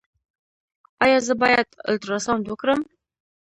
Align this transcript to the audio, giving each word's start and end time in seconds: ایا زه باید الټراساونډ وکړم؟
ایا 1.03 1.19
زه 1.27 1.33
باید 1.41 1.67
الټراساونډ 1.89 2.45
وکړم؟ 2.47 2.79